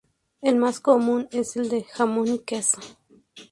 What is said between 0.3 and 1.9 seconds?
El más común es el de